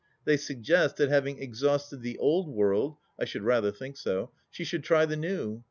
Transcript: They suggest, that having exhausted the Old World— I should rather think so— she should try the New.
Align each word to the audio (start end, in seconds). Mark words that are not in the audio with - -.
They 0.25 0.35
suggest, 0.35 0.95
that 0.97 1.09
having 1.09 1.37
exhausted 1.39 2.01
the 2.01 2.17
Old 2.17 2.49
World— 2.49 2.97
I 3.21 3.25
should 3.25 3.43
rather 3.43 3.71
think 3.71 3.97
so— 3.97 4.31
she 4.49 4.63
should 4.63 4.83
try 4.83 5.05
the 5.05 5.15
New. 5.15 5.59